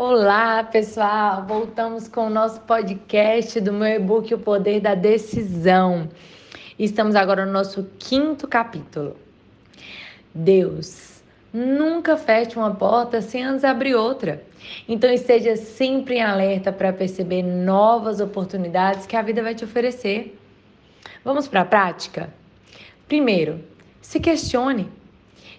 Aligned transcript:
Olá, 0.00 0.62
pessoal! 0.62 1.44
Voltamos 1.44 2.06
com 2.06 2.28
o 2.28 2.30
nosso 2.30 2.60
podcast 2.60 3.60
do 3.60 3.72
meu 3.72 3.96
e-book 3.96 4.32
O 4.32 4.38
Poder 4.38 4.78
da 4.78 4.94
Decisão. 4.94 6.08
Estamos 6.78 7.16
agora 7.16 7.44
no 7.44 7.50
nosso 7.50 7.84
quinto 7.98 8.46
capítulo. 8.46 9.16
Deus 10.32 11.20
nunca 11.52 12.16
fecha 12.16 12.60
uma 12.60 12.76
porta 12.76 13.20
sem 13.20 13.42
antes 13.42 13.64
abrir 13.64 13.96
outra. 13.96 14.40
Então 14.88 15.10
esteja 15.10 15.56
sempre 15.56 16.18
em 16.18 16.22
alerta 16.22 16.72
para 16.72 16.92
perceber 16.92 17.42
novas 17.42 18.20
oportunidades 18.20 19.04
que 19.04 19.16
a 19.16 19.22
vida 19.22 19.42
vai 19.42 19.56
te 19.56 19.64
oferecer. 19.64 20.38
Vamos 21.24 21.48
para 21.48 21.62
a 21.62 21.64
prática? 21.64 22.32
Primeiro, 23.08 23.64
se 24.00 24.20
questione. 24.20 24.97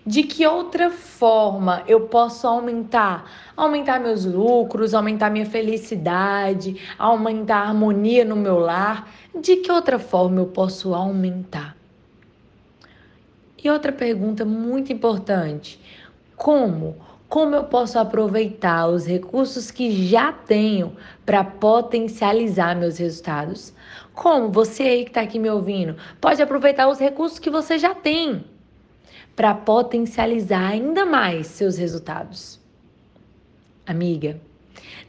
De 0.06 0.24
que 0.24 0.48
outra 0.48 0.90
forma 0.90 1.84
eu 1.86 2.02
posso 2.08 2.48
aumentar? 2.48 3.30
Aumentar 3.56 4.00
meus 4.00 4.26
lucros, 4.26 4.94
aumentar 4.94 5.30
minha 5.30 5.46
felicidade, 5.46 6.82
aumentar 6.98 7.58
a 7.58 7.68
harmonia 7.68 8.24
no 8.24 8.36
meu 8.36 8.58
lar? 8.60 9.10
De 9.40 9.58
que 9.58 9.72
outra 9.72 10.00
forma 10.00 10.40
eu 10.40 10.48
posso 10.48 10.94
aumentar? 10.94 11.76
E 13.62 13.70
outra 13.70 13.92
pergunta 13.92 14.46
muito 14.46 14.94
importante: 14.94 15.80
como? 16.36 16.96
Como 17.28 17.54
eu 17.54 17.66
posso 17.66 18.00
aproveitar 18.00 18.88
os 18.88 19.06
recursos 19.06 19.70
que 19.70 20.08
já 20.08 20.32
tenho 20.34 20.96
para 21.24 21.44
potencializar 21.44 22.76
meus 22.76 22.98
resultados? 22.98 23.72
Como 24.16 24.52
você 24.52 24.82
aí 24.84 25.04
que 25.04 25.12
está 25.12 25.22
aqui 25.22 25.38
me 25.38 25.50
ouvindo 25.50 25.96
pode 26.20 26.42
aproveitar 26.42 26.88
os 26.88 26.98
recursos 26.98 27.38
que 27.38 27.52
você 27.52 27.78
já 27.78 27.94
tem? 27.94 28.44
Para 29.36 29.54
potencializar 29.54 30.68
ainda 30.68 31.06
mais 31.06 31.48
seus 31.48 31.78
resultados. 31.78 32.60
Amiga, 33.86 34.40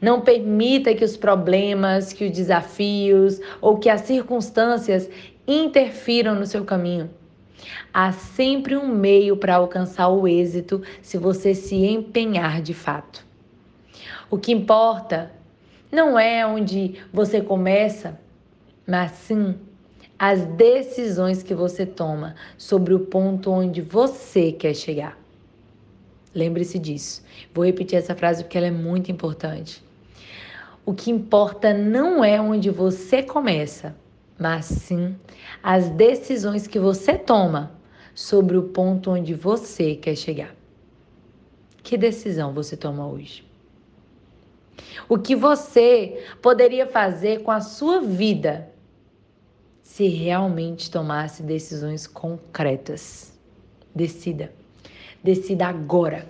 não 0.01 0.21
permita 0.21 0.95
que 0.95 1.03
os 1.03 1.15
problemas, 1.15 2.13
que 2.13 2.25
os 2.25 2.31
desafios 2.31 3.39
ou 3.59 3.77
que 3.77 3.89
as 3.89 4.01
circunstâncias 4.01 5.09
interfiram 5.47 6.35
no 6.35 6.45
seu 6.45 6.63
caminho. 6.63 7.09
Há 7.93 8.11
sempre 8.11 8.75
um 8.75 8.87
meio 8.87 9.37
para 9.37 9.55
alcançar 9.55 10.07
o 10.07 10.27
êxito 10.27 10.81
se 11.01 11.17
você 11.17 11.53
se 11.53 11.75
empenhar 11.75 12.61
de 12.61 12.73
fato. 12.73 13.25
O 14.29 14.37
que 14.37 14.51
importa 14.51 15.31
não 15.91 16.17
é 16.17 16.45
onde 16.45 16.95
você 17.13 17.41
começa, 17.41 18.19
mas 18.87 19.11
sim 19.11 19.55
as 20.21 20.45
decisões 20.45 21.41
que 21.41 21.55
você 21.55 21.83
toma 21.83 22.35
sobre 22.55 22.93
o 22.93 22.99
ponto 22.99 23.49
onde 23.49 23.81
você 23.81 24.51
quer 24.51 24.75
chegar. 24.75 25.17
Lembre-se 26.31 26.77
disso. 26.77 27.23
Vou 27.51 27.65
repetir 27.65 27.97
essa 27.97 28.13
frase 28.13 28.43
porque 28.43 28.55
ela 28.55 28.67
é 28.67 28.71
muito 28.71 29.11
importante. 29.11 29.83
O 30.85 30.93
que 30.93 31.09
importa 31.09 31.73
não 31.73 32.23
é 32.23 32.39
onde 32.39 32.69
você 32.69 33.23
começa, 33.23 33.95
mas 34.37 34.65
sim 34.65 35.15
as 35.63 35.89
decisões 35.89 36.67
que 36.67 36.77
você 36.77 37.17
toma 37.17 37.71
sobre 38.13 38.55
o 38.55 38.69
ponto 38.69 39.09
onde 39.09 39.33
você 39.33 39.95
quer 39.95 40.15
chegar. 40.15 40.55
Que 41.81 41.97
decisão 41.97 42.53
você 42.53 42.77
toma 42.77 43.07
hoje? 43.07 43.43
O 45.09 45.17
que 45.17 45.35
você 45.35 46.23
poderia 46.43 46.85
fazer 46.85 47.41
com 47.41 47.49
a 47.49 47.59
sua 47.59 48.01
vida 48.01 48.69
se 49.83 50.07
realmente 50.07 50.89
tomasse 50.89 51.43
decisões 51.43 52.07
concretas. 52.07 53.33
Decida. 53.93 54.53
Decida 55.23 55.67
agora. 55.67 56.27